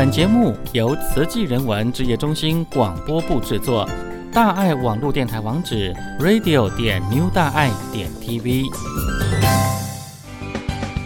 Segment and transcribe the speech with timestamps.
[0.00, 3.86] 本节目由慈济人文职业中心广播部制作。
[4.32, 8.64] 大爱网络电台网址：radio 点 new 大爱点 tv。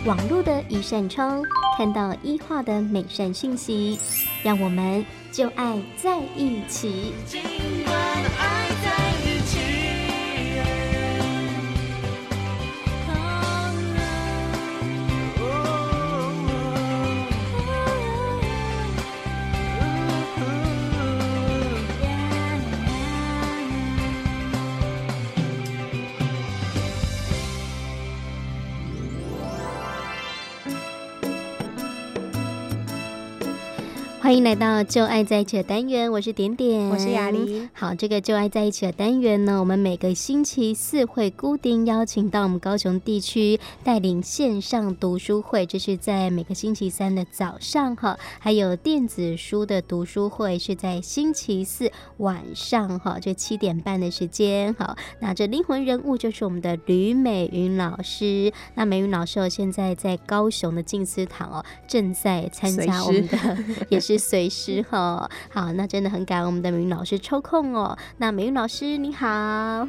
[0.06, 1.42] 网络的一扇窗，
[1.76, 3.98] 看到医化的美善讯息，
[4.44, 7.14] 让我们就爱在一起。
[34.34, 37.70] 欢迎来到就爱在一起的单元，我是点点，我是雅玲。
[37.72, 54.74] 好，这个就爱在一起的单元呢，我们每个星期四会固定邀请到我们高雄地区带领线上读书会，这是在每个星期三的早上哈，还有电子书的读书会是在星期四晚上哈，这七点半的时间。
[54.74, 58.52] 好，那这灵魂人物就是我们的吕美云老师。
[58.74, 63.38] 那美云老师哦，现在在高雄的静思堂哦，正在参加我们的，
[63.88, 64.23] 也是。
[64.24, 67.96] 随时哈，好，那真的很感恩我们的美云老师抽空哦。
[68.16, 69.86] 那美云老师你好，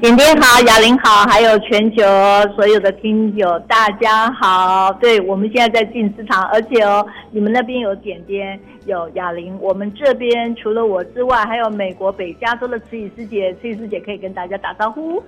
[0.00, 2.02] 点点好，雅玲好，还有全球
[2.56, 4.92] 所有的听友大家好。
[4.94, 15.22] 对，我们现在在静思堂，而且哦，你们那边有点点，有雅玲，我们这边除了我之外，还有美国北加州的慈语师姐，慈语师姐可以跟大家打招呼。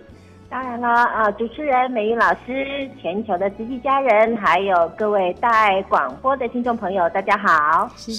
[0.55, 7.91] 当然了，啊，主持人美玉老师，全球的慈济家人，还有各位大爱广播的听众朋友，大家好。
[7.97, 8.15] 是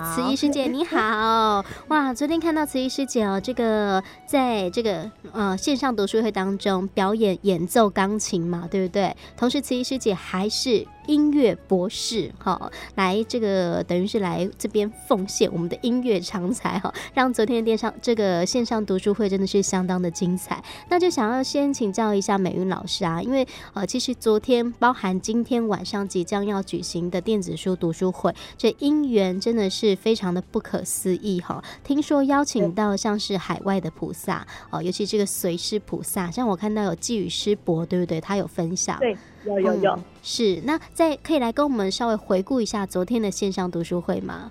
[0.00, 9.14] 慈怡师姐你好，哇，昨天看到慈怡师姐哦，这个在这个呃线上读书会当中表演演奏钢琴嘛，对不对？
[9.36, 10.86] 同时慈怡师姐还是。
[11.06, 20.62] 音乐博士，哈，来这个等于是来这边奉献我们的音乐长才，哈，让昨天的电上这个线上读书会真的是相当的精彩。
[20.88, 31.62] 那就想要先请教一下美云老师啊，因为呃，其实昨天包含今天晚上即将要举行的电子书读书会，这因缘真的是非常的不可思议，哈。
[31.82, 38.20] 听说邀请到像是海外的菩萨，哦，尤其这个随师菩萨，像我看到有寄语师伯，对不对？
[38.20, 38.98] 他有分享。
[38.98, 39.16] 对。
[39.46, 44.50] 有有有、嗯，是那再可以来跟我们稍微回顾一下昨天的线上读书会吗？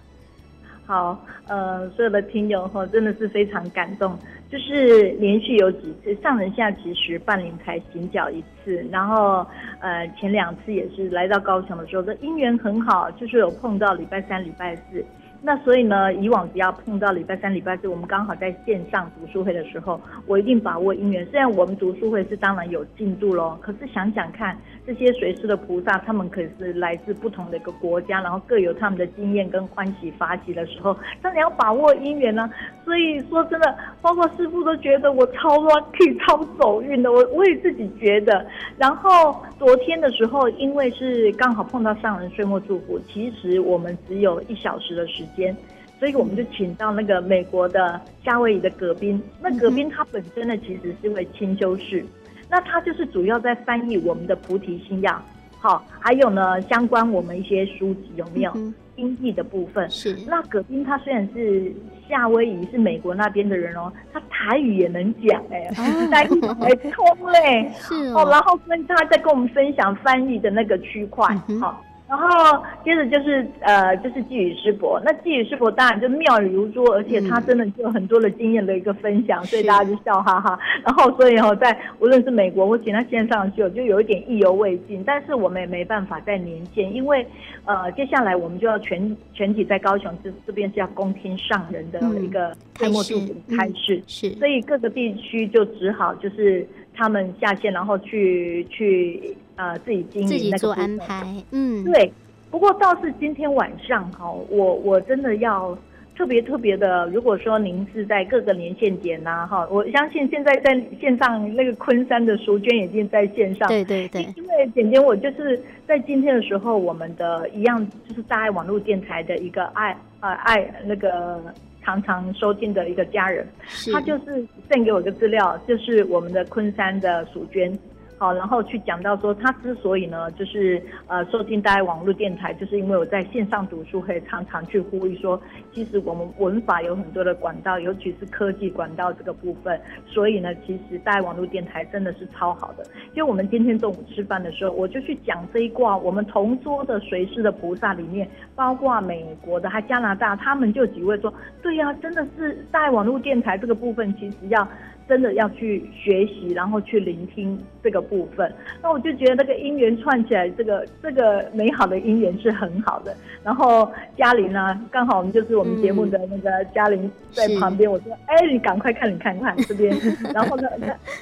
[0.86, 1.18] 好，
[1.48, 4.18] 呃，所有的听友哈，真的是非常感动，
[4.52, 9.46] 就是连续有几次上人下其实半年才行脚一次，然后
[9.80, 15.04] 呃前两次也是来到高雄的时候，这姻缘很好，就是有碰到礼拜三、礼拜四。
[15.46, 21.26] 那所以呢，以往只要碰到礼拜三、礼拜四，我们刚好在线上读书会的时候，我一定把握因缘。
[21.26, 32.50] 虽然我们读书会是当然有进度咯，可是想想看，这些随师的菩萨，他们可是来自不同的一个国家，然后各有他们的经验跟欢喜发起的时候，那你要把握因缘呢。
[32.86, 38.46] 所以说真的，包括师父都觉得我超 lucky、 超走运的，我我也自己觉得。
[38.78, 45.33] 然后昨天的时候，因为是刚好碰到上人岁末祝福，其实我们只有一小时的时间。
[45.36, 45.56] 间，
[46.00, 49.22] 所以我们就请到那个美国的夏威夷的葛宾。
[49.42, 52.06] 那葛宾他本身呢，其实是位清修士，
[52.50, 55.22] 那他就是主要在翻译我们的菩提心要，
[55.60, 58.52] 好，还有呢相关我们一些书籍有没有
[58.96, 59.90] 音译的部分？
[59.90, 60.16] 是。
[60.28, 61.72] 那葛宾他虽然是
[62.08, 65.64] 夏威夷是美国那边的人哦，他台语也能讲哎，
[66.12, 68.28] 台语还通嘞， 是哦。
[68.30, 71.28] 然后跟他在跟我们分享翻译的那个区块，
[71.60, 71.82] 好。
[72.06, 75.02] 然后接着就是呃，就是寄语师伯。
[75.04, 80.60] 那寄语师伯当然就妙语如珠，而且他真的就有很多的经验的一个分享，嗯、所以大家就笑哈哈。
[80.86, 85.04] 然后所以哦，在无论是美国，我请他线上去，就有一点意犹未尽。
[85.04, 87.26] 但是我们也没办法再连线，因为
[87.66, 99.36] 呃，接下来我们就要全全体在高雄这这边是要恭听上人的一个开幕祝福开示，嗯、是，所以各个地区就只好就是他们下线，然后去去。
[99.56, 102.12] 呃，自己经营，自己做安排，嗯，对。
[102.50, 105.76] 不过倒是今天晚上哈，我我真的要
[106.16, 114.22] 特别特别的，如果说您是在各个连线点呐，哈，我相信现在在线上那个昆山的淑娟已经在线上，对对对。
[114.36, 121.42] 因为点点我就是在今天的时候，我们的一样就是大爱网络电台的一个爱呃爱那个
[121.82, 123.48] 常常收听的一个家人，
[123.92, 127.76] 他就是 send 给我一个资料，就是我们的昆山的淑娟。
[128.18, 135.42] 好，然后去讲到说，他之所以呢，就是呃，收听大爱网络电台，就是因为我在线上读书会常常去呼吁说，
[135.74, 142.86] 其实我们文法有很多的管道，尤其是科技管道这个部分，所以呢，其实大爱网络电台真的是超好的。
[143.14, 154.66] 就我们今天中午吃饭的时候，我就去讲这一卦，我们同桌的随侍的菩萨里面，包括美国的还加拿大，他们就几位说，对呀、真的是大爱网络电台这个部分，其实要。
[155.08, 158.52] 真的要去学习，然后去聆听这个部分。
[158.82, 163.16] 那我就觉得那个姻缘串起来，这个这个美好的姻缘是很好的。
[163.44, 169.94] 然后嘉玲呢，刚好我们就是我们节目的那个嘉玲在旁边，嗯、我说：“哎，你赶快看，你看看这边。
[170.34, 170.70] ”然后呢，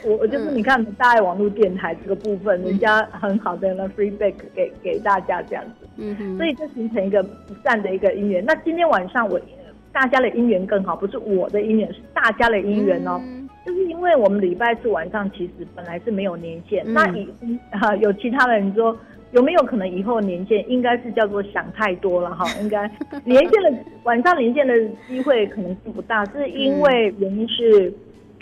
[0.06, 5.88] 我我就是你看大爱网络电台这个部分，人家很好的那 feedback 给给大家这样子。
[5.98, 6.38] 嗯。
[6.38, 8.44] 所以就形成一个不散的一个姻缘。
[8.46, 9.42] 那今天晚上我
[9.92, 13.20] 大家的姻缘更好，不是我的姻缘，是大家的姻缘哦。
[13.24, 17.30] 嗯就是因为我们礼拜四晚上其实本来是没有年限，嗯、那以
[17.72, 18.98] 哈有其他人说
[19.34, 22.90] 有没有可能以后年限，应该是叫做想太多了哈， 应该
[23.24, 23.74] 连线的
[24.04, 24.74] 晚上连线的
[25.08, 27.94] 机会可能是不大，是因为原因是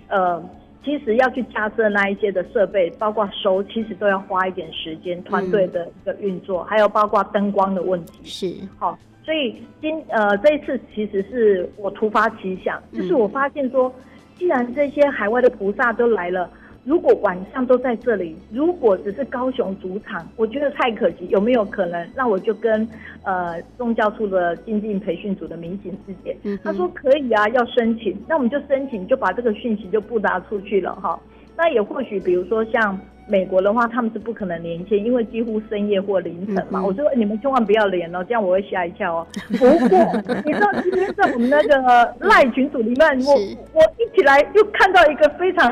[0.07, 0.41] 呃
[0.85, 8.19] 其实要去架设那一些的设备，包括收，其实都要花一点时间，团队的一个运作，嗯、还有包括灯光的问题。
[8.23, 8.67] 是。
[8.77, 13.93] 好，所以今呃这一次其实是我突发奇想，就是我发现说。
[14.39, 16.49] 既然这些海外的菩萨都来了，
[16.85, 21.27] 如果晚上都在这里，如果只是高雄主场，我觉得太可惜。
[21.29, 22.09] 有没有可能？
[22.15, 22.87] 那我就跟
[23.23, 31.19] 呃宗教处的精进培训组的民警师姐，他说可以啊，要申请，那我们就申请，就把这个讯息就布达出去了哈。
[31.57, 32.97] 那也或许，比如说像。
[33.29, 36.79] 美国的话，他们是不可能连线，因为几乎深夜或凌晨嘛。
[36.79, 39.27] 嗯嗯，我说你们千万不要连哦，这样我会吓一跳哦。
[39.51, 39.99] 不过
[40.45, 43.33] 你知道今天在我们那个赖群组里面， 我
[43.73, 45.71] 我一起来又看到一个非常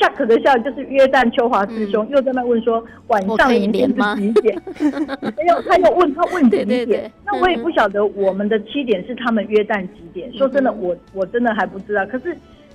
[0.00, 4.62] shock 的笑，就是约旦秋华师兄、嗯、又在那问说晚上连线是几点？
[5.36, 6.66] 没有，他又问他问几点？
[6.66, 10.32] 对对对，那我也不晓得我们的七点是他们约旦几点？
[10.32, 12.06] 说真的，我我真的还不知道。
[12.06, 12.34] 可是。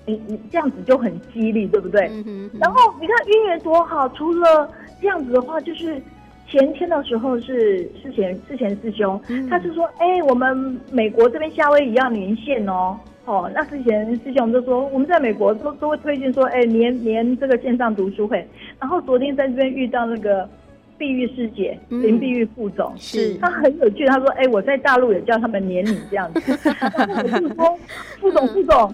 [0.10, 2.08] 你你这样子就很激励，对不对？
[2.12, 2.60] 嗯哼哼。
[2.60, 4.70] 然后你看姻缘多好，除了
[5.02, 6.02] 这样子的话，就是
[6.48, 18.46] 前天的时候是之前之前师兄，嗯、他就说，哎、欸，我们美国这边夏威夷要连线哦，哦，那之前师兄就说，我们在美国都都会推荐说，哎、欸，连连这个线上读书会。
[18.80, 20.50] 然后昨天在这边遇到那个
[20.98, 26.58] 碧玉师姐、嗯、林碧玉副总，是，他很有趣，他说，哎、欸，我在大陆也叫他们连你这样子，
[26.98, 27.80] 然后我就说，
[28.20, 28.92] 副总副总。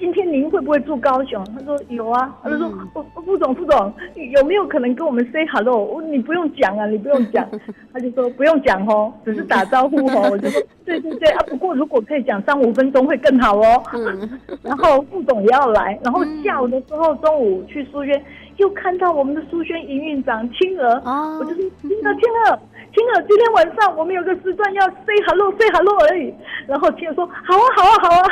[0.00, 1.44] 今天您会不会住高雄？
[1.54, 2.34] 他说有啊。
[2.42, 3.92] 他就说：“副、嗯、副总，副总
[4.32, 6.00] 有没有可能跟我们 say hello？
[6.00, 7.46] 你不用讲啊，你不用讲。
[7.92, 10.28] ”他就说：“不用讲哦，只是打招呼哦。
[10.32, 13.82] ”我就说：“对对对啊，不过如果可以讲三五分钟会更好哦。
[13.92, 18.20] 嗯” 然后副总也要来，然后下午的时候，中午去书轩
[18.60, 22.58] 又看到我们的苏轩营运长青儿，哦、我就说：“青儿，青儿。”
[22.92, 26.34] 青儿，今天晚上我们有个时段要 say hello，say hello 而已。
[26.66, 28.26] 然后青儿说：“好啊，好啊，好啊。”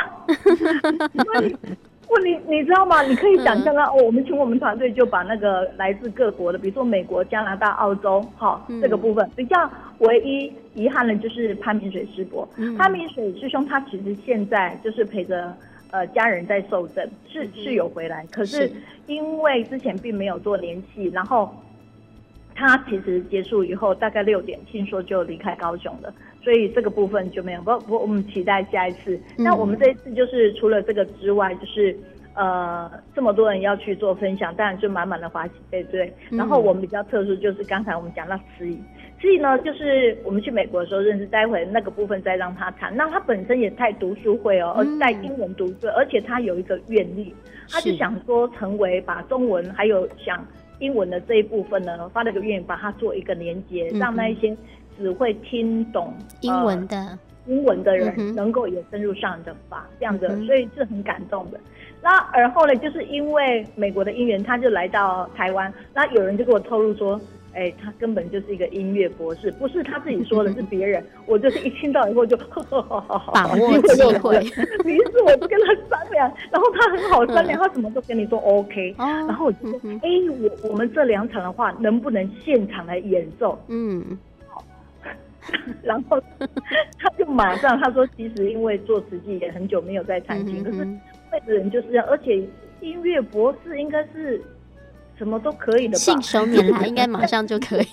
[1.33, 1.57] 问你，
[2.09, 3.01] 问你，你知道吗？
[3.03, 12.47] 你可以想象啊，哦，我们请我们团队就把那个来自各国的，比如说美国、加拿大、澳洲，哈，这个部分比较唯一遗憾的就是潘明水师伯。
[12.77, 15.55] 潘明水师兄他其实现在就是陪着
[15.91, 18.71] 呃家人在受证，是是有回来，可是
[19.07, 21.49] 因为之前并没有做联系，然后。
[22.55, 26.13] 他其实结束以后，大概六点，听说就离开高雄了，
[26.43, 27.61] 所以这个部分就没有。
[27.61, 29.15] 不不，我们期待下一次。
[29.37, 31.97] 嗯、那我们这一次就是除了这个之外，就是
[32.33, 36.13] 呃这么多人要去做分享，当然就满满的欢喜，对不对？
[36.31, 38.77] 然后我们比较特殊，就是刚才我们讲到司仪，
[39.21, 42.95] 司仪呢就是我们去美国的时候认识，待会那个部分再让他谈。
[42.95, 47.35] 那他本身也太读书会哦，而带英文读书，而且他有一个愿力，
[47.69, 50.45] 他就想说成为把中文还有想。
[50.81, 54.55] 英文的这一部分呢，发了个愿，把它做一个连接，让那一些
[54.97, 61.59] 只会听懂英文的、呃、英文的人能够也深入上人法，嗯、哼这样的，所以是很感动的。
[62.01, 67.19] 那而后呢，就是因为美国的姻缘，他就来到台湾，那有人就给我透露说。
[67.59, 71.03] 哎、欸，他根本就是一个音乐博士，不是他自己说的，是别人。
[71.27, 74.37] 我就是一听到以后就，呵呵呵呵把握机会。
[74.89, 78.95] 于是我就跟他商量， 然后他很好商量，他什么都跟你说 OK。
[78.97, 83.61] 然后我就说，哎、欸，我我们这两场的话，能不能现场来演奏？
[83.67, 84.63] 嗯，好。
[85.83, 86.17] 然后
[86.97, 90.87] 他就马上他说，其实因为做慈济也很久没有在弹琴，可是
[91.29, 92.37] 那个人就是这样，而且
[92.79, 94.41] 音乐博士应该是。
[95.19, 95.97] 什么都可以的吧？
[95.99, 97.87] 信手拈来， 应该马上就可以。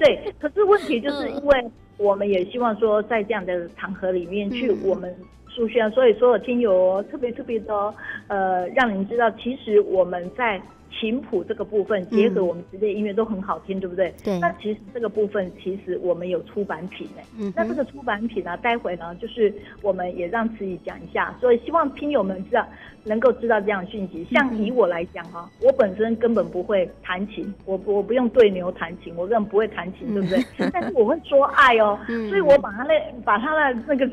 [0.00, 5.14] 对，可是问题就是因为我们也希望说，在这样的场合里面去我们
[5.48, 7.94] 书轩，所以所有听友特别特别的
[8.28, 14.14] 呃，让您知道，其实我们在琴谱这个部分结合我们职业音乐都很好听，对不对？
[14.22, 14.38] 对。
[14.38, 17.22] 那其实这个部分其实我们有出版品呢。
[17.36, 17.52] 嗯。
[17.56, 22.66] 那这个出版品呢，待会呢就是我们也让慈仪讲一下，所以希望听友们知道
[23.04, 24.26] 能够知道这样的讯息。
[24.30, 30.44] 像以我来讲哈，我本身根本不会弹琴，我我不用对牛弹琴，我根本不会弹琴，对不对？
[30.72, 32.94] 但是我会说爱哦，所以我把他那
[33.24, 34.08] 把他的那个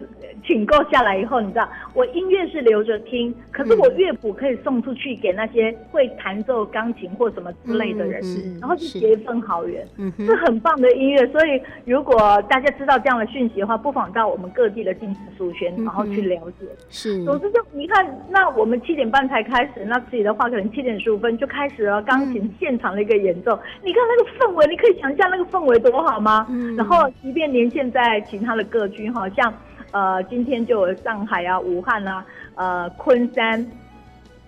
[0.45, 11.25] 请购下来以后，你知道，我音乐是留着听，可是我乐谱可以送出去给那些会弹奏钢琴或什么之类的人，嗯、然后就结一份好缘，是，是很棒的音乐。
[11.27, 12.17] 所以如果
[12.49, 16.65] 大家知道这样的讯息的话，不妨到我们各地的金石书轩，然后去了解。
[16.89, 23.55] 是，总之就你看，那我们七点半才开始，那自己的话可能七点十五分就开始了钢琴现场的一个演奏。
[23.55, 26.45] 嗯、你看那个氛围，你可以想象那个氛围多好吗？
[26.49, 29.53] 嗯、然后即便连现在其他的各区，好像
[29.91, 33.65] 呃今天就有上海啊、武汉啊、呃昆山，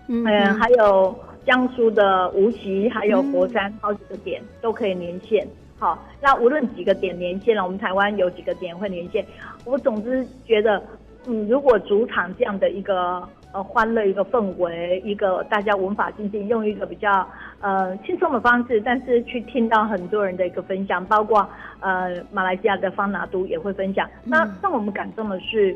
[0.07, 1.15] 嗯、呃，还有。
[1.45, 5.45] 江苏的无锡还有佛山，好几个点都可以连线。
[5.77, 9.25] 好，那无论几个点连线了，我们台湾有几个点会连线。
[9.65, 10.81] 我总之觉得，
[11.27, 17.27] 嗯，如果主场这样的一个呃欢乐一个氛围，一个大家文法精进，用一个比较
[17.61, 21.47] 呃轻松的方式，但是去听到很多人的一个分享，包括
[21.79, 24.09] 呃马来西亚的方拿都也会分享。
[24.23, 25.75] 那让我们感动的是。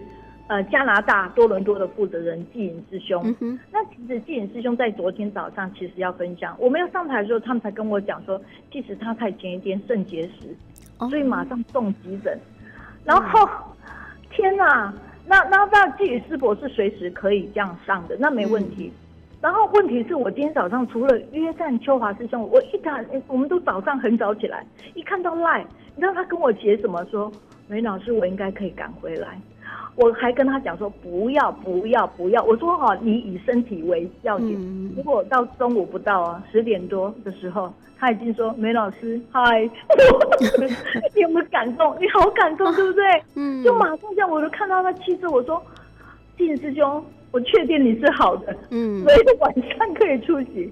[0.50, 10.56] 呃，加拿大多伦多的负责人季颖师兄，嗯、那其实季颖师兄在昨天早上其实要分享，我们要上台的时候，他们才跟我讲说，其实他在前一天肾结石，
[11.00, 12.40] 哦、所以马上送急诊。
[13.04, 13.92] 然后，嗯、
[14.30, 14.94] 天哪，
[15.28, 18.92] 那那那季颖师伯是随时可以这样上的，那没问题。
[18.94, 25.66] 嗯、然后问题是我今天早上除了约战秋华师兄，我一打，我们都早上很早起来，一看到 LINE，
[25.96, 27.04] 你知道他跟我写什么？
[27.12, 27.32] 说，
[27.68, 29.38] 梅老师，我应该可以赶回来。
[29.98, 34.56] 我还跟他讲说不要不要不要，我说哈，你以身体为要紧。
[34.60, 39.62] 嗯、如果到中午不到啊，十点多的时候，他已经说梅老师嗨，
[41.16, 41.98] 你有没有感动？
[42.00, 43.04] 你好感动， 对不对？
[43.36, 45.60] 嗯，就马上这样，我就看到他气质，我说，
[46.38, 50.72] 季师兄，我确定你是好的，嗯，所以晚上可以出席。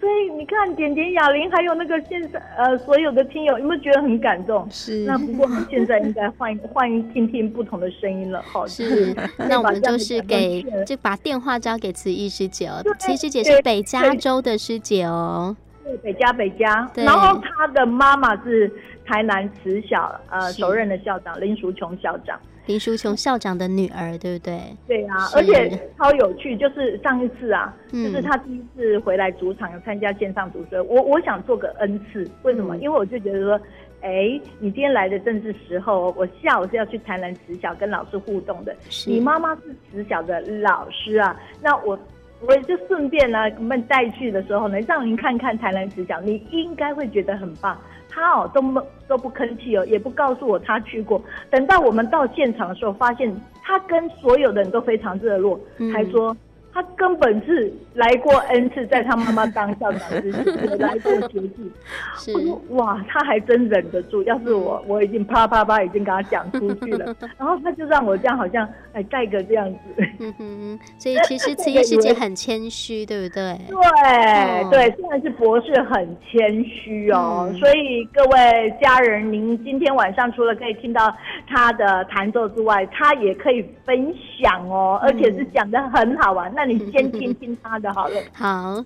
[0.00, 4.68] 所以你看，点点哑铃，还有那个现在呃，所有的听友有没有觉得很感动？
[4.70, 5.04] 是。
[5.06, 8.66] 那不过现在应该换换听听不同的声音了，好。
[8.66, 9.14] 是。
[9.48, 12.82] 那我们就是给就把电话交给慈忆师姐哦。
[12.98, 15.56] 慈忆师姐是北加州的师姐哦。
[15.84, 16.90] 对，北加北加。
[16.92, 17.04] 对。
[17.04, 18.70] 然后她的妈妈是
[19.06, 22.38] 台南慈小呃首任的校长林淑琼校长。
[22.66, 24.58] 林淑琼校长的女儿，对不对？
[24.86, 25.68] 对啊，而且
[25.98, 32.74] 超有趣，就是上一次啊，嗯、就是他第一次回来主场有参加线上读书，我我想做个 N 次，为什么？
[32.76, 33.60] 嗯、因为我就觉得说，
[34.00, 38.74] 哎，你今天来的正是时候，我下午是要去台南职小跟老师互动的，
[39.06, 41.98] 你妈妈是职小的老师啊，那我
[42.46, 47.78] 我也就顺便呢，我们带去的时候呢，让您看看台南慈小，你应该会觉得很棒。
[48.14, 51.20] 他哦都没都不吭气哦，也不告诉我他去过。
[51.50, 56.36] 等到我们到现场的时候，发现他跟所有的人都非常热络，嗯、还说。
[56.74, 61.72] 他根本是来过 N 次，在他妈妈当校长之前来过学记。
[62.16, 64.24] 是我说哇，他还真忍得住。
[64.24, 67.14] 要是我，我已经啪啪啪已经跟他讲出去了。
[67.38, 69.78] 然后他就让我这样，好像哎带个这样子。
[70.18, 73.56] 嗯哼，所以其实慈忆师姐很谦虚，对不对？
[73.68, 77.48] 对对，虽然是博士，很谦虚哦。
[77.48, 81.14] 嗯、所以各位家人，您今天晚上除了可以听到
[81.46, 86.52] 他的弹奏之外，他也可以分享哦，而且是讲的很好玩。
[86.56, 88.18] 那那你先听听他的好了。
[88.32, 88.82] 好，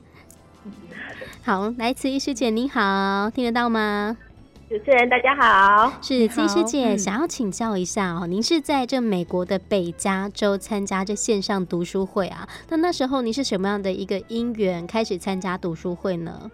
[1.44, 4.16] 好，来，慈怡师姐您好，听得到吗？
[4.68, 12.48] 主持人大家好，是慈忆师姐，嗯、想要请教一下哦，您是在这美国的北加州参加这线上读书会啊？
[12.68, 16.50] 那那时候您是什么样的一个因缘开始参加读书会呢？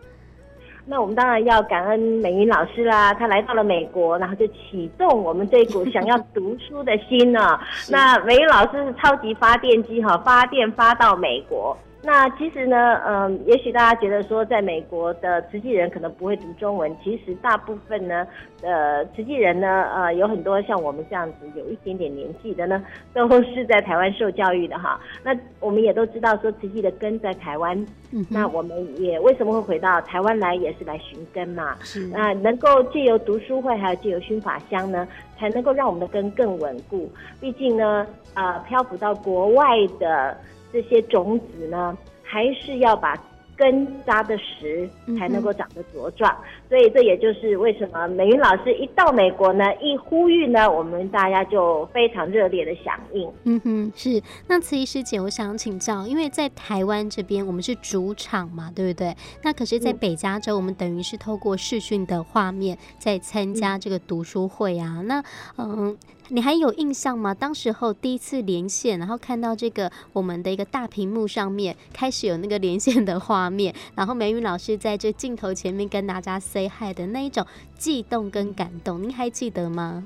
[0.87, 7.59] 那我们当然要感恩美云老师啦，她来到了美国，然后就启动我们这一股想要读书的心呢。
[7.73, 11.77] 是那美云老师是超级发电机哈，发电发到美国。
[12.07, 18.27] 那其实呢，嗯，也许大家觉得说，在美国的慈济人可能不会读中文，其实大部分呢，
[18.63, 22.85] 呃，慈济人呢，呃，有很多像我们这样子有一点点年纪的呢，
[23.15, 25.01] 都是在台湾受教育的哈。
[25.23, 27.75] 那我们也都知道说，慈济的根在台湾，
[28.13, 31.75] 嗯、那我们也为什么会回到台湾来，也是来寻根嘛。
[31.81, 35.09] 是那能够借由读书会，还有借由熏法香呢，
[35.39, 37.11] 才能够让我们的根更稳固。
[37.41, 39.65] 毕竟呢，呃，漂浮到国外
[39.99, 40.37] 的。
[40.75, 43.17] 这些种子呢，还是要把
[43.57, 53.31] 根扎的实才能够长得茁壮，嗯、所以这也就是为什么美云老师一到美国呢，一呼吁呢，我们大家就非常热烈的响应。
[53.45, 54.23] 嗯哼，是。
[54.49, 59.15] 那慈仪师姐，我想请教，因为在台湾这边我们是主场嘛，对不对？
[59.43, 64.97] 那可是，在北加州，我们等于是透过视讯的画面在参加这个读书会啊。
[64.99, 65.25] 嗯、那
[65.59, 65.97] 嗯。
[66.31, 67.35] 你还有印象吗？
[67.35, 77.45] 当时候第一次连线，然后看到这个我们的一个大屏幕上面开始有那个连线的画面，然后美云老师在这镜头前面跟大家 say hi 的那一种
[77.77, 80.05] 悸动跟感动，您还记得吗？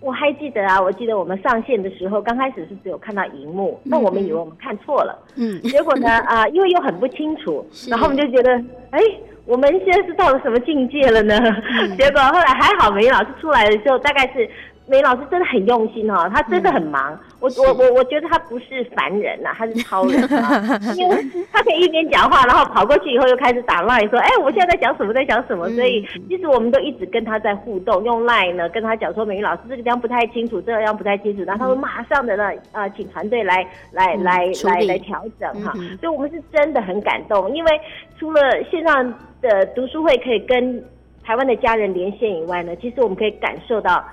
[0.00, 8.52] 我还记得啊，我记得我们上线的时候，刚开始是只有看到荧幕，那我们以为我们看错了，嗯， 结果呢，啊、呃，因为又很不清楚，然后我们就觉得，
[8.90, 9.00] 哎，
[9.46, 11.38] 我们现在是到了什么境界了呢？
[11.38, 14.50] 嗯、 结果后来还好，梅老师出来的时候，大概是。
[14.86, 17.12] 美老师真的很用心哦，他真的很忙。
[17.14, 20.60] 嗯、我我我我觉得他不是凡人呐、啊，他是超人啊，
[20.96, 21.16] 因为
[21.50, 25.70] 他可以一边讲话，然后跑过去以后又开始打 line 说，哎，我现在在讲什么，在讲什么。
[25.70, 35.72] 所以其实我们都一直跟他在互动，用 line 呢跟他讲说，美老师这个地方不太清楚，这个地方不太清楚，然后他会马上的呢啊，请团队来来来来来调整哈。
[35.98, 37.80] 所以我们是真的很感动，因为
[38.18, 40.84] 除了线上的读书会可以跟
[41.24, 44.04] 台湾的家人连线以外呢，其实我们可以感受到。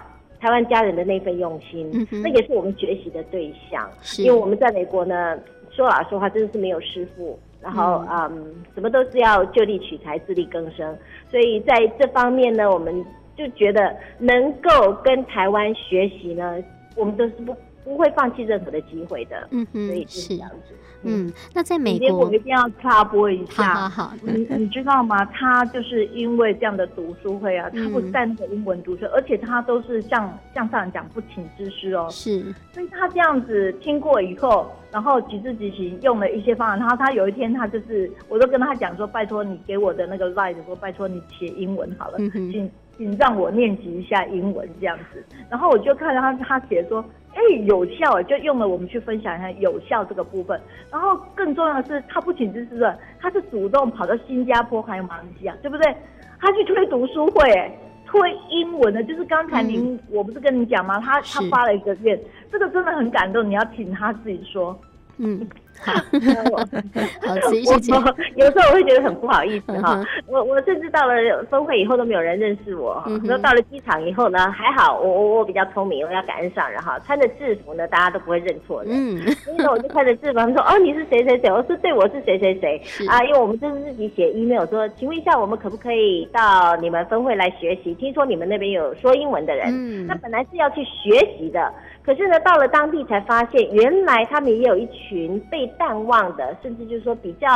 [0.42, 1.88] 台湾家人的那份用心，
[2.24, 3.88] 那也是我们学习的对象。
[4.18, 5.38] 因为我们在美国呢，
[5.70, 10.98] 说老实话，真的是没有师傅，然后嗯，嗯，什么都是要就地取材、自力更生。
[11.30, 13.06] 所以在这方面呢，我们
[13.38, 16.58] 就觉得能够跟台湾学习呢，
[16.96, 19.48] 我们都是不不会放弃任何的机会的。
[19.52, 20.76] 嗯哼，所以就是这样子。
[21.04, 23.74] 嗯，那在美国，我一定要插播一下。
[23.74, 25.26] 好好好，你你知道吗？
[25.26, 32.08] 他就是因为这样的读书会啊，他不在那个英文读书，而且他都是像像上人讲不请之师哦。
[32.12, 36.78] 是，所以他这样子听过以后，然后即知即行，用了一些方案。
[36.78, 42.70] 然后他有一天，他就是，我都跟他讲说，拜托你给我的那个 line 说，拜托你写英文好了，请
[43.01, 45.25] 请让我练习一下英文这样子。
[45.50, 47.03] 然后我就看到他他写说。
[47.34, 50.60] 哎，有效，就用了我们去分享一下有效这个部分。
[50.91, 55.96] 然后更重要的是，他不仅是是，他是主动跑到新加坡还有马来西亚，对不对？
[56.41, 57.74] 他去推读书会，哎，
[58.05, 61.00] 推英文的，就是刚才您，嗯、我不是跟你讲吗？
[61.00, 62.20] 他他发了一个愿，
[62.51, 64.77] 这个真的很感动，你要请他自己说。
[65.24, 65.48] 嗯，
[65.80, 65.94] 好，
[67.22, 67.94] 好，谢谢。
[67.94, 71.13] 我有时候我会觉得很不好意思哈，我我甚至到了
[71.50, 73.12] 峰会以后都没有人认识我哈。
[73.24, 78.90] 那到了机场以后呢，还好我我我比较聪明，我要赶得上，然后穿着制服呢，大家都不会认错的。
[78.92, 81.51] 嗯，所以呢，我就穿着制服，他们说哦，你是谁谁谁？
[81.51, 87.94] 我说对，我是谁谁谁啊，因为我们就是自己写 email 说，请问一下，我们可不可以到你们峰会来学习？
[87.96, 91.72] 听说你们那边有说英文的人，嗯，那本来是要去学习的。
[92.03, 97.48] 可是呢，到了当地才发现，原来他们也有一群被淡忘的，甚至就是说比较，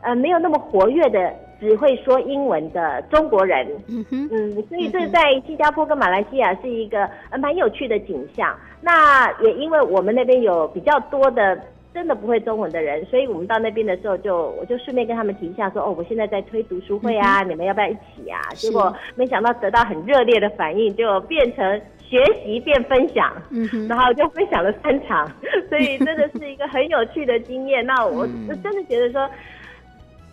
[0.00, 3.66] 呃，没有那么活跃的，只会说英文的中国人。
[3.88, 8.56] 嗯哼，嗯，所以这在新加坡跟马来西亚是一个呃蛮有趣的景象。
[8.80, 11.58] 那也因为我们那边有比较多的
[11.92, 18.38] 真的不会中文的人，所以我们到那边的时候就，就我就顺便跟他们提一下说，哦，我现在在推读书会啊，嗯、你们要不要一起啊？
[18.54, 21.80] 结果没想到得到很热烈的反应，就变成。
[22.10, 25.30] 学习变分享，嗯、然后就分享了三场，
[25.70, 27.86] 所以真的是一个很有趣的经验。
[27.86, 29.30] 那我 我真的觉得说，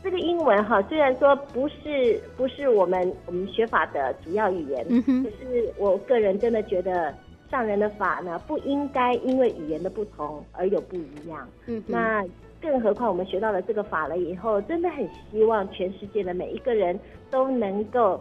[0.03, 7.13] 这个英文哈，虽然说不是不是我们我们学法的主要语言，可是我个人真的觉得
[7.51, 11.47] 上人的法呢，不应该因为语言的不同而有不一样。
[11.85, 12.25] 那
[12.59, 18.19] 更何况我们学到了这个法了以后，真的很希望全世界的每一个人都能够。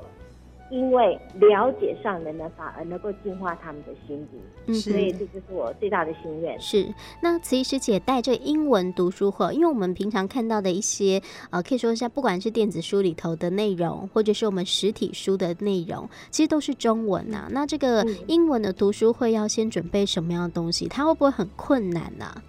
[0.71, 6.61] 因为了解上人的法而能够净化他们的心灵，嗯、所以这就是我最大的心愿。
[6.61, 17.49] 是，那慈仪师姐带着英文读书会，因为我们平常看到的一些呃，可以说一下，不管是电子书里头的内容，或者是我们实体书的内容，其实都是中文呐、啊。
[17.51, 20.89] 那这个英文的读书会要先准备什么样的东西？
[20.89, 22.43] 它会不会很困难呢、啊？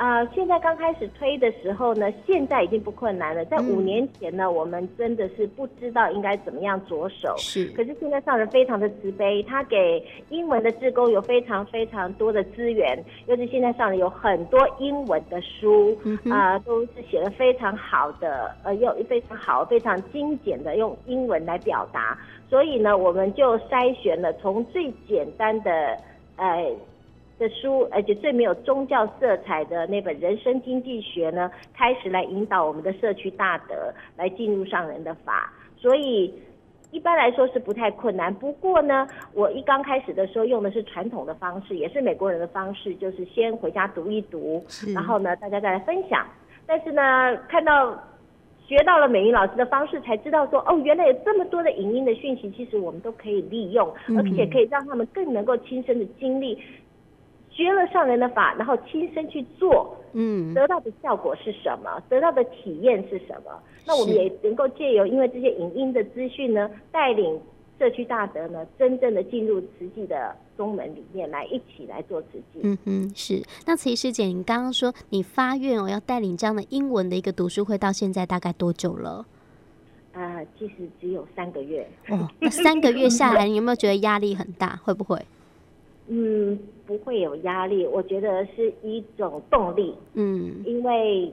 [0.00, 3.44] 啊、呃，现在刚开始推的时候呢，现在已经不困难了。
[3.44, 7.34] 在五年前呢，嗯、我们真的是不知道应该怎么样着手。
[7.36, 22.18] 是，可是现在上人非常的慈悲，他给英文的志工有非常非常多的资源，尤其现在上人有很多英文的书，啊、嗯呃，都是写的非常好的，呃，用非常好、非常精简的用英文来表达。
[22.48, 25.70] 所以呢，我们就筛选了从最简单的，
[26.36, 26.74] 呃。
[27.40, 36.32] 的书，而且最没有宗教色彩的那本《人生经济学》呢，开始来引导我们的社区大德来进入上人的法，所以
[36.90, 38.32] 一般来说是不太困难。
[38.34, 44.62] 不过呢，我一刚开始的时候用的是传统的方式，也是美国人的方式，就是先回家读一读，
[44.94, 46.26] 然后呢大家再来分享。
[46.66, 47.98] 但是呢，看到
[48.66, 56.58] 学到了美云老师的方式，才知道说，哦，原来有这么多的影音的讯息，其实我们都可以利用，而且可以让他们更能够亲身的经历。
[57.60, 62.02] 学了上人的法，然后亲身去做，嗯，得到的效果是什么？
[62.08, 63.52] 得到的体验是什么？
[63.86, 67.38] 那我们也能够借由因为这些影音的资讯呢，带领
[67.78, 72.60] 社区大德呢，真正的进入慈济的宗门里面来，一起来做慈济。
[72.62, 73.42] 嗯哼，是。
[73.66, 79.26] 那慈师姐，你刚刚说你发愿哦，要带领这样的英文的一个读书会，到现在大概多久了？
[80.12, 81.86] 呃，其实只有三个月。
[82.08, 84.80] 哦，那三个月下来，你有没有觉得压力很大？
[84.82, 85.20] 会不会？
[86.08, 86.58] 嗯，
[86.90, 89.94] 不会有压力，我觉得是一种动力。
[90.14, 91.32] 嗯，因为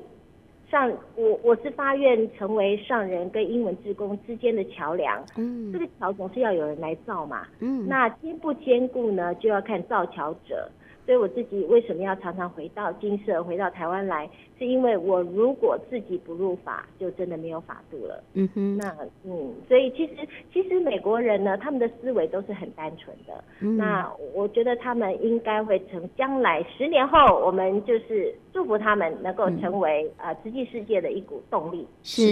[0.70, 5.26] 上我我是发愿成为上人跟英文职工之间的桥梁。
[5.36, 7.48] 嗯，这个桥总是要有人来造嘛。
[7.60, 10.70] 嗯，那坚不坚固呢，就要看造桥者。
[11.08, 14.30] 所以我自己为什么要常常回到金色，回到台湾来？
[14.60, 18.22] 是因为我如果自己不入法，就真的没有法度了。
[18.34, 18.94] 嗯哼，那
[19.24, 23.42] 嗯，所以其实其实美国人呢，他们的思维都是很单纯的。
[23.62, 31.88] 嗯，那我觉得他们应该会成将来十年后，我们就是祝福他们能够成为呃慈济世界的一股动力。
[32.04, 32.26] 是，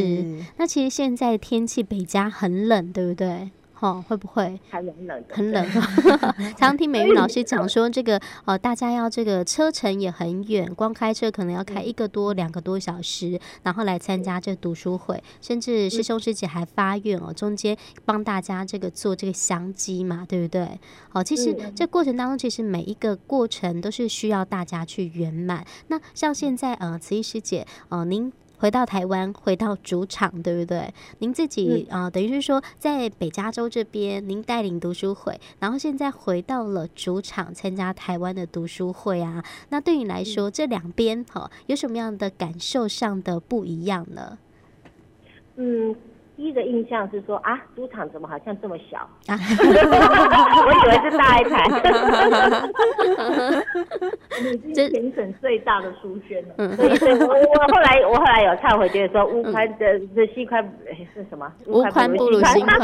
[0.58, 3.52] 那其实现在天气北加很冷，对不对？
[3.82, 5.36] 哦，会不会还冷冷的？
[5.36, 5.68] 很冷。
[6.58, 20.80] 常听美云老师讲说，这个呃，大家要这个车程也很远，光开车可能要开一个多两个多小时，然后来参加这读书会，甚至师兄师姐还发愿哦，中间帮大家这个做这个相机嘛，对不对？
[21.12, 25.66] 哦，其实这过程当中，其实每一个过程都是需要大家去圆满。
[25.88, 28.32] 那像现在呃，慈义师姐呃，您。
[28.58, 30.94] 回到台湾，回到主场，对不对？
[31.20, 39.44] 您自己啊、嗯呃，等于是说，在北加州这边，您带领读书会，然后现在回到了主场，参加台湾的读书会啊。
[39.70, 44.38] 那对你来说，嗯、这两边哈、哦，有什么样的感受上的不一样呢？
[45.58, 45.96] 嗯。
[46.36, 48.98] 第一个印象是说啊，赌场怎么好像这么小？
[49.28, 49.39] 啊、
[50.67, 51.63] 我以为是大一台。
[54.74, 56.56] 这全省最大的书轩了。
[56.58, 57.34] 嗯，所以所以我我
[57.74, 60.62] 后来我后来有忏悔，觉得说乌宽的这西宽
[61.13, 61.52] 是什么？
[61.67, 62.80] 乌宽不如心宽。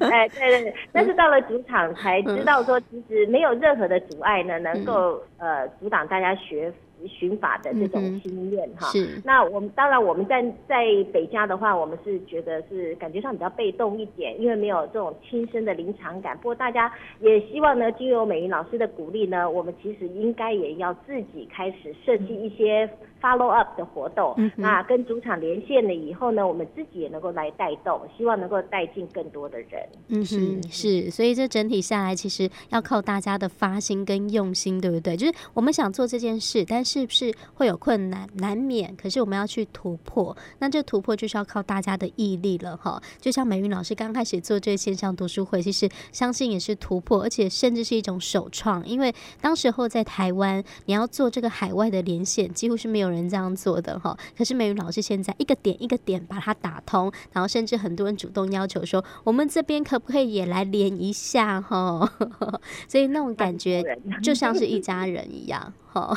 [0.10, 0.74] 哎，对对对。
[0.92, 6.72] 但是到了赌场才知道说，其实没有任何的阻碍呢，能够呃阻挡大家学。
[7.06, 9.20] 寻法的这种心愿哈，是。
[9.24, 16.36] 那我们当然我们在在北加的话，我们是觉得是感觉上比较被动一点，因为没有这种亲身的临场感。
[16.38, 22.88] 不过大家也希望呢，经由美云老师的鼓励呢，我们其实应该也要自己开始设计一些
[23.20, 24.34] follow up 的活动。
[24.36, 24.50] 嗯。
[24.56, 29.88] 那跟主场连线了以后呢，我们自己也能够来带动，希望能够带进更多的人。
[30.08, 35.16] 嗯哼是，所以这整体下来，其实要靠大家的发心跟用心，对不对？
[35.16, 36.94] 就是我们想做这件事，但是。
[36.94, 38.28] 是不是会有困难？
[38.34, 38.94] 难免。
[38.94, 43.02] 可是我们要去突破，那这突破就是要靠大家的毅力了哈。
[43.20, 48.86] 就像美云老师刚开始做这个线上读书会，其实相信也是突破，而且甚至是一种首创。
[48.86, 54.16] 因为当时候在台湾，你要做这个海外的连线，几乎是没有人这样做的哈。
[54.38, 62.08] 可是美云老师现在一个点一个点把它打通，然后甚至很多人主动要求说，我们这边可不可以也来连一下哈？
[62.88, 63.84] 所以那种感觉
[64.22, 65.74] 就像是一家人一样。
[65.94, 66.12] 好，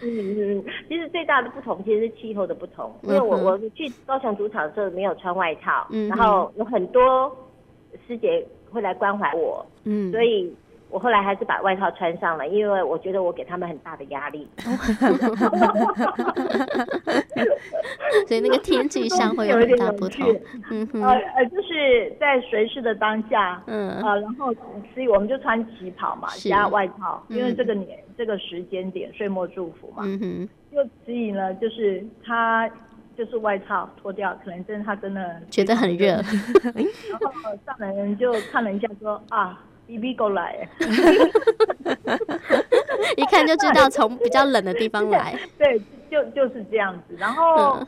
[0.00, 7.36] 嗯嗯，其实最大的不同其实是气候的不同，因为我我去高雄主场的时候没有穿外套，嗯，然后有很多
[8.06, 10.54] 师姐会来关怀我，嗯，所以。
[10.90, 14.48] 我后来还是把外套穿上了，因为我觉得我给他们很大的压力。
[18.26, 20.26] 所以那个天气上会有很大不同。
[20.70, 24.52] 嗯哼，呃呃，就是在随时的当下，嗯啊、呃，然后
[24.94, 30.02] 所以我们就穿旗袍嘛，加外套，因为这个年、嗯、这个时间点岁末祝福嘛。
[30.06, 32.68] 嗯哼，就所以呢，就是他
[33.16, 36.06] 就是外套脱掉，可能真的他真的觉得很热。
[36.74, 37.30] 然后
[37.66, 39.62] 上人就看了一下说啊。
[39.88, 40.68] B B 过来，
[43.16, 45.34] 一看就知道从比较冷的地方来。
[45.58, 47.16] 对，就就是这样子。
[47.16, 47.80] 然后，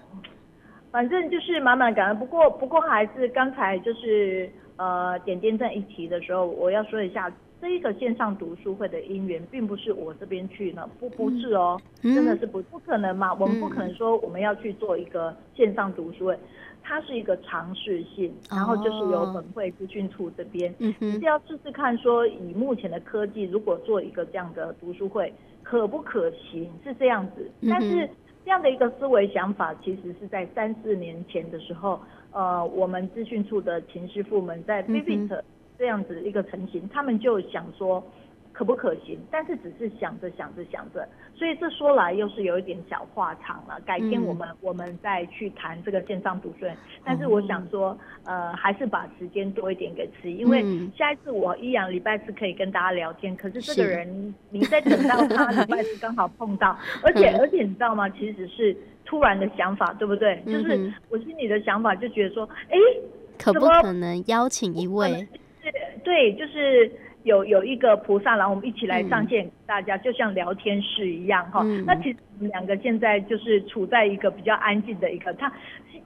[0.91, 2.19] 反正就是满满感恩。
[2.19, 13.35] 不过，不过还是刚才就是呃点点在一提的时候，我要说一下，这一个线上读书会的因缘，并不是我这边去呢，不不是哦，真的是不不可能嘛。
[13.35, 16.39] 我们不可能说我们要去做一个线上读书会。
[16.83, 26.69] 它是一个尝试性，然后就是由本会资讯处这边，你、哦、是要试试看说，以目前的科技，如果做一个这样的读书会，可不可行？
[26.83, 27.49] 是这样子。
[27.69, 28.09] 但是
[28.45, 32.01] 这样的一个思维想法，其实是在三四年前的时候，
[32.33, 35.43] 呃，我们资讯处的秦师傅们在 Vivid
[35.81, 38.05] 这样子一个成型，他们就想说，
[38.53, 39.19] 可不可行？
[39.31, 43.81] 但是只是想着想着想着，所以这说来又是有一点小话长了。
[43.87, 46.73] 改天我们、嗯、我们再去谈这个线上读书会。
[47.03, 50.63] 但是我想说，呃，还是把时间多一点给慈，因为
[50.95, 53.35] 下一次我依然礼拜四可以跟大家聊天。
[53.35, 58.07] 可是这个人，你在等到他礼拜四刚好碰到， 而且而且你知道吗？
[58.11, 60.43] 其实是突然的想法，对不对？
[60.45, 62.77] 就是我心里的想法就觉得说，哎，
[63.39, 65.27] 可不可能邀请一位？
[66.11, 66.91] 对，就是。
[67.25, 71.61] 有有一个菩萨，然后我们一起来上线，大家、嗯、就像聊天室一样哈。
[71.63, 75.53] 嗯、那其实我们两个现在就是处在一个比较安静的一个，他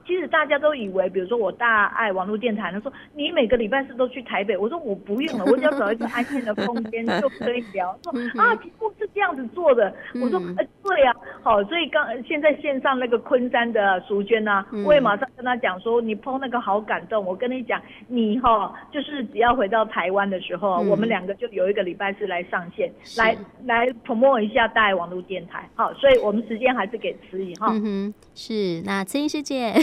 [0.05, 7.97] 其实大家都以为，比如说我大爱网络电台，他说你每个礼拜四都去台北，我说我不用了，我只要找一个安静的空间 就可以聊。
[8.03, 27.67] 说啊，题目是这样子做的，我说呃对呀、啊，好，所以刚现在线上那个昆山的淑娟呢、啊，我也马上跟他讲说，你 PO 那个好感动，我跟你讲，你哈就是只要回到台湾的时候，我们两个就有一个礼拜四来上线，来来 promote 一下大爱网络电台，好，所以我们时间还是给慈仪哈。
[27.71, 29.73] 嗯哼，是，那慈仪师姐。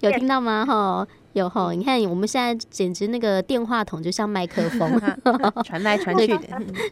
[0.00, 0.64] 有听到吗？
[0.66, 1.06] 哈。
[1.34, 5.00] 有吼，你看我们现在简直那个电话筒就像麦克风，
[5.62, 6.28] 传来传去。
[6.28, 6.40] 的，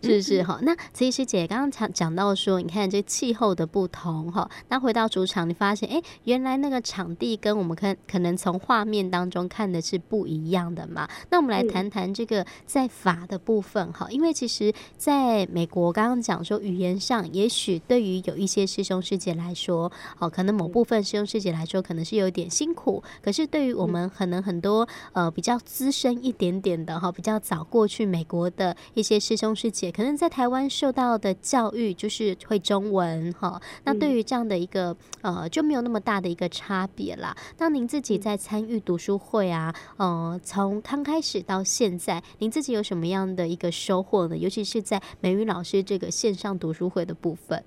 [0.02, 0.58] 是不是哈？
[0.62, 11.08] 那慈仪师姐刚刚讲讲到说，你看这气候的不同哈，那回到主场，你发现哎、欸，原来那个场地跟我们可可能从画面当中看的是不一样的嘛。
[11.30, 33.60] 那我们来谈谈这个在法的部分哈，因为其实在美国刚刚讲说语言上，也许对于有一些师兄师姐来说，哦，可能某部分师兄师姐来说可能是有点辛苦，可是对于我们很能很多呃比较资深一点点的哈，比较早过去美国的一些师兄师姐，可能在台湾受到的教育就是会中文哈。
[33.84, 37.36] 那对于这样的一个呃就没有那么大的一个差别啦。
[37.58, 44.36] 那您自己在参与读书会啊，呃，从刚开始到现在，您自己有什么样的一个收获呢？
[44.36, 47.62] 尤其是在美语老师这个线上读书会的部分。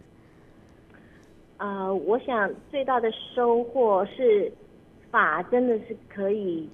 [1.57, 4.51] 呃，我想最大的收获是。
[5.15, 6.69] 法真的是可以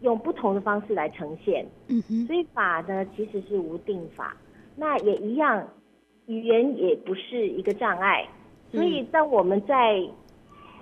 [0.00, 4.36] 用不同的方式来呈现，嗯哼，所以法呢其实是无定法，
[4.74, 5.68] 那也一样，
[6.26, 8.26] 语言也不是一个障碍，
[8.72, 10.02] 所以当我们在。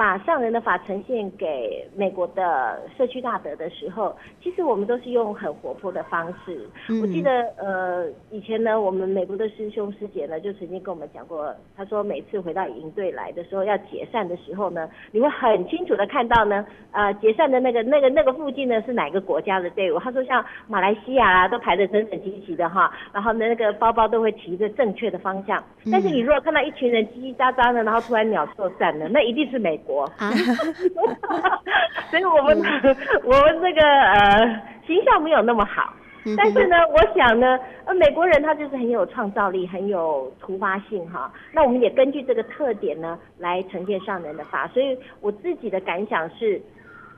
[0.02, 4.12] 把上人的法呈现给美国的社区大德的时候，
[4.42, 6.68] 其实我们都是用很活泼的方式。
[6.88, 20.00] 嗯、我记得呃以前呢，我们美国的师兄师姐呢就曾经跟我们讲过，他说每次回到营队来的时候要解散的时候呢，你会很清楚的看到呢，呃解散的那个那个那个附近呢是哪个国家的队伍。
[20.00, 25.62] 他说像马来西亚啊都排得整整齐齐的哈，然后呢那个包包都会提着正确的方向。
[25.92, 29.91] 但是你如果看到一群人叽叽喳喳的，然后突然鸟兽散了，那一定是美国。
[29.92, 30.30] 国啊，
[32.10, 35.92] 所以我们、嗯、 我们这个呃形象没有那么好，
[36.36, 41.30] 但是呢，我想呢，呃，美国人他就是很有创造力，很有突发性哈。
[41.52, 44.66] 那我们也根据这个特点呢，来呈现上人的法。
[44.68, 46.60] 所以我自己的感想是，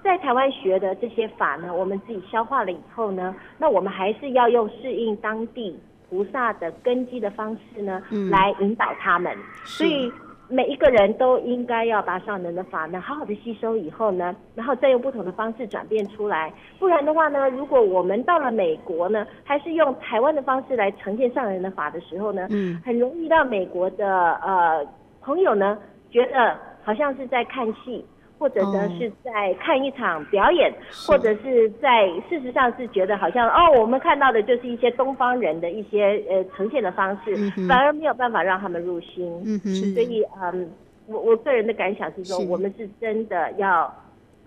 [0.03, 9.37] 在台湾学的这些法呢，我们自己消化了以后呢，那我们还是要用适应当地菩萨的根基的方式呢，嗯、来引导他们。
[9.65, 10.13] 所以。
[10.55, 16.53] 每一个人都应该要把上人的法呢好好的吸收以后呢，然后再用不同的方式转变出来。
[16.79, 24.87] 不然的话呢，如果我们到了美国呢，还是用台湾的方式来呈现上人的法的时候呢，嗯，很容易让美国的呃
[25.21, 25.77] 朋友呢
[26.11, 28.05] 觉得好像是在看戏。
[28.39, 30.75] 或者呢是在看一场表演，哦、
[31.07, 39.33] 或者是在事实上是觉得好像哦，我们看到的就是一些东方人的一些呃呈现的方式，嗯、反而没有办法让他们入心。
[39.45, 40.71] 嗯哼，所以嗯，
[41.07, 43.93] 我我个人的感想是说，是我们是真的要。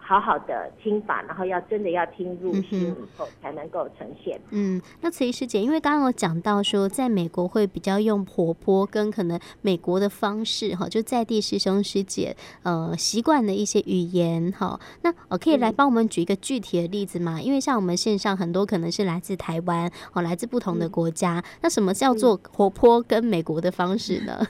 [0.08, 4.40] 好好的听法，然后要真的要听入心以后才能够呈现。
[4.52, 14.80] 嗯，那慈仪师姐，因为刚刚有讲到说，在美国会比较用活泼跟可能美国的方式哈，就在地师兄师姐呃习惯的一些语言哈。
[15.02, 17.40] 那我可以来帮我们举一个具体的例子吗？
[17.40, 21.40] 嗯、因为像我们线上很多可能是来自台湾哦，来自不同的国家。
[21.40, 24.48] 嗯、那什么叫做活泼跟美国的方式呢？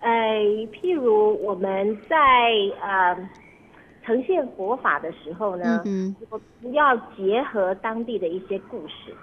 [0.00, 0.10] 呃，
[0.70, 2.16] 譬如我们在
[2.82, 3.16] 呃。
[4.04, 9.14] 呈现佛法的时候呢，嗯哼，要结合当地的一些故事，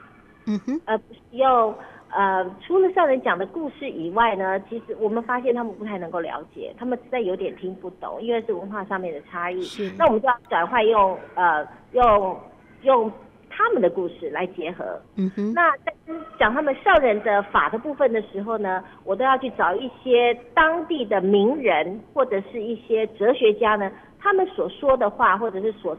[0.46, 1.74] 嗯哼，而不是用
[2.10, 9.62] 呃除了上人讲的故事以外呢，其实我们发现他们不太能够了解，他们实在有点听不懂，因为是文化上面的差异。
[9.64, 12.40] 是，那我们就要转换用呃用
[12.84, 13.12] 用
[13.50, 15.02] 他们的故事来结合。
[15.16, 15.94] 嗯哼，那在
[16.40, 23.92] 讲他们上人的法的部分的时候呢，我都要去找一些当地的名人或者是一些哲学家呢。
[24.20, 25.98] 他们所说的话，或者是所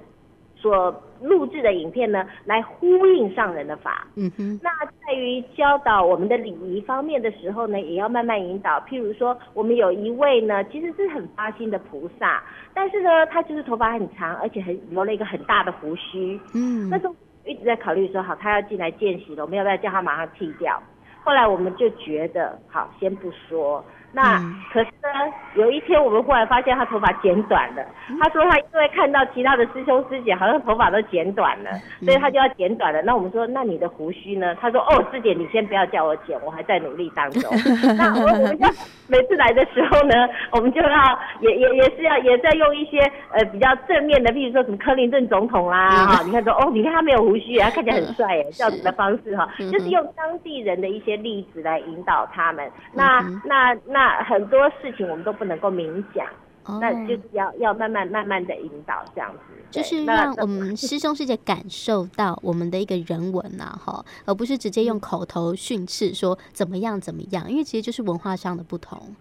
[0.54, 4.06] 所录制的影片呢，来呼应上人的法。
[4.16, 4.58] 嗯哼。
[4.62, 4.70] 那
[5.06, 8.80] 在于教导我们的礼仪方面的时候呢，也要慢慢引导。
[8.80, 12.42] 譬如说，我们有一位呢，其实是很发心的菩萨，
[12.74, 16.40] 但是呢，他就是头发很长，而且很留了一个很大的胡须。
[16.54, 16.88] 嗯。
[16.90, 17.14] 那时候
[17.46, 20.82] 一直在考虑说，好，他要进来见习了，我们要不要叫他马上剃掉？
[21.22, 23.84] 后来我们就觉得，好，先不说。
[24.12, 24.38] 那
[24.72, 27.82] 可是呢，有一天我们忽然发现他头发剪短了。
[28.20, 31.70] 他说他因为看到其他的师兄师姐好像头发都剪短了，
[32.02, 33.02] 所以他就要剪短了。
[33.02, 34.54] 那我们说，那你的胡须呢？
[34.56, 37.42] 他说，哦，师姐你先不要叫我剪，我还在努力当中。
[37.98, 38.66] 那我我们就
[39.08, 40.14] 每次来的时候呢，
[40.52, 42.98] 我们就要也也也是要也在用一些
[43.32, 52.66] 呃比较正面的，比如说什么克林顿总统啦哈，你看说哦，你看他没有胡须，他 看起来很帅耶，这样子的方式哈，就是用当地人的一些例子来引导他们。
[52.94, 53.97] 那那那。
[53.98, 56.24] 那很多事情我们都不能够明讲，
[56.66, 69.16] 哦、那就是要要慢慢慢慢的引导这样子，就是让我们 师兄师姐感受到我们的一个人文呐，哈，而不是直接用口头训斥说怎么样怎么样，因为其实就是文化上的不同。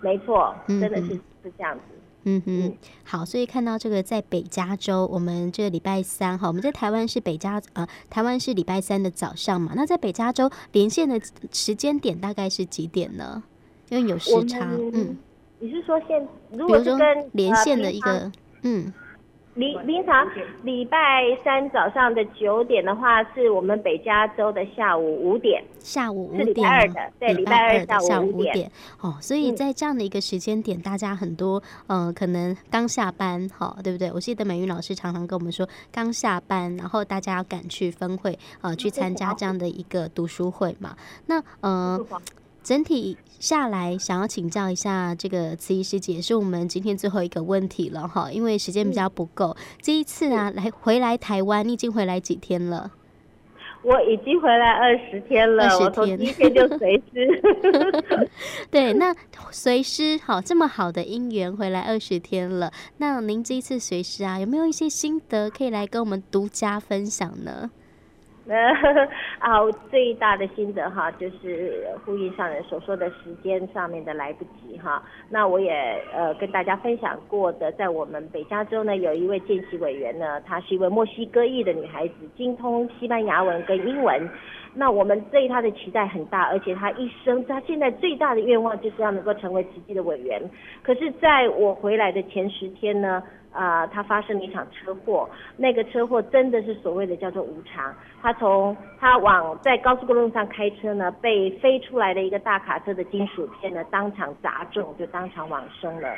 [0.00, 1.82] 没错，真的是、嗯、是这样子。
[2.24, 11.20] 嗯哼，好，所以看到这个在北加州，我们这个礼拜三哈，我们在台湾是北加呃，台湾是礼拜三的早上嘛，那在北加州连线的
[11.52, 13.44] 时间点大概是几点呢？
[13.92, 15.18] 因为有时差，嗯，
[15.58, 18.90] 你是说现如果是跟连线的一个，嗯，
[19.54, 20.26] 平平常
[20.62, 20.98] 礼拜
[21.44, 34.10] 三早上的九点的话，是我们北加州的下午五点，下午五点，礼拜二的，对，礼拜二的下午五点，哦，所以在这样的一个时间点，大家很多，呃，可能刚下班，哈，对不对？
[34.10, 42.00] 我记得美云老师常常跟我们说，刚下班，然后大家要赶去分会，呃，去参加这样的一个读书会嘛，那，呃。
[42.62, 49.56] 整体下来，想要请教一下这个慈仪师姐，是我们今天最后一个问题了哈，因为时间比较不够。
[49.80, 52.92] 这一次啊，来回来台湾，你已经回来几天了？
[53.84, 57.42] 我已经回来二十天了，二十天，我从第一天就随师。
[58.70, 59.12] 对，那
[59.50, 67.72] 随师好，这么好的姻缘回来二十天了，那您这一次随师啊，有没有一些心得可以来跟我们独家分享呢？
[68.48, 68.56] 呃，
[69.38, 75.02] 啊，我最大的心得哈，就是呼应上人所说的时间上面的来不及哈。
[75.30, 75.70] 那我也
[76.12, 84.28] 呃跟大家分享过的，在我们北加州呢，有一位见习委员呢，她是一位墨西哥裔的女孩子，精通西班牙文跟英文。
[84.74, 90.40] 那我们对他的期待很大，而且他一生，他现在最大的愿望就是要能够成为奇迹的委员。
[90.82, 97.94] 可是在我回来的前十天呢，啊，他发生了一场车祸，那个车祸真的是所谓的叫做无常。
[98.22, 106.08] 他从他往在高速公路上开车呢，被飞出来的一个大卡车的金属片呢当场砸中，就当场往生了。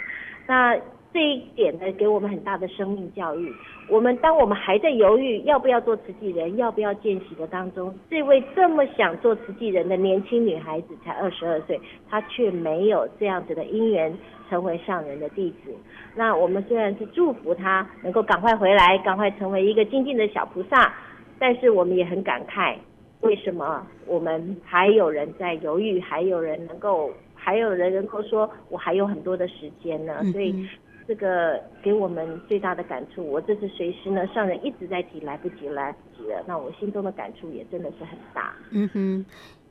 [0.46, 0.78] 那
[1.14, 3.54] 这一点呢，给我们很大的生命教育。
[3.88, 14.12] 我们当我们还在犹豫要不要做慈济人，要不要见习的当中，这位这么想做慈济人的年轻女孩子才二十二岁，她却没有这样子的因缘
[14.50, 15.72] 成为上人的弟子。
[16.16, 20.92] 那我们虽然是祝福她能够赶快回来，赶快成为一个精进的小菩萨，
[21.38, 22.74] 但是我们也很感慨，
[23.20, 30.20] 为什么我们还有人在犹豫，还有人能够，还有人能够说我还有很多的时间呢？
[30.32, 30.68] 所以。
[31.06, 36.42] 这个给我们最大的感触，我这次随时呢，上人一直在提来不及，来不及了。
[36.46, 38.54] 那我心中的感触也真的是很大。
[38.70, 39.26] 嗯哼，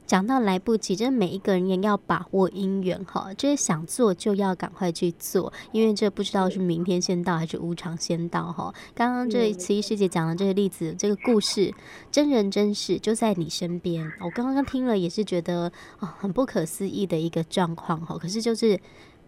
[0.06, 8.72] 讲到来不及，真的每一个人也要把握因缘哈，就是想做就要赶快去做，因为这不知道是明天先到还是无常先到哈。
[8.94, 11.74] 刚刚这慈仪师姐讲的这个例子，这个故事
[12.12, 14.08] 真人真事就在你身边。
[14.24, 18.18] 我刚刚听了也是觉得啊，很不可思议的一个状况哈。
[18.20, 18.80] 可是就是。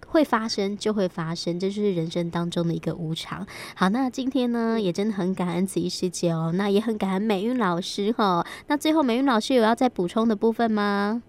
[0.07, 3.45] 会发生就会发生，这就是人生当中的一个无常。
[3.75, 8.45] 好，那今天呢，也真的很感恩慈仪师姐哦，那也很感恩美韵老师哈、哦。
[8.67, 11.21] 那最后美韵老师有要再补充的部分吗？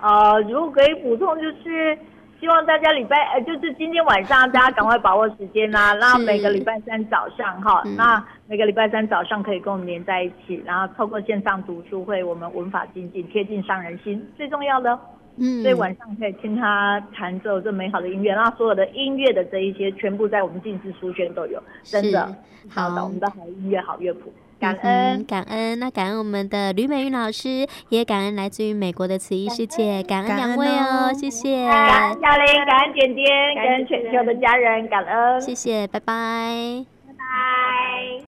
[0.00, 1.96] 呃，如果可以补充，就是
[2.40, 14.98] 希望大家礼拜呃，就是今天晚上大家赶快把握时间啦、 啊，那每个礼拜三早上哈，那每个礼拜三早上可以跟我们连在一起，然后透过线上读书会，我们文法精进，贴近上人心，最重要的。
[15.36, 22.34] 嗯，所以晚上可以听他弹奏这美好的音乐，然后所有的音乐的这一些全部在我们静思书轩都有，真的。
[22.68, 22.94] 好。
[22.94, 30.36] 的，我们的好音乐好乐谱，感恩、嗯、感恩，那感恩我们的吕美玉老师，也感恩来自于美国的慈仪师姐，感恩。
[30.36, 38.20] 两位哦，谢谢，感恩小林，感恩点点，感恩全球的家人，感恩，谢谢，拜拜，拜拜。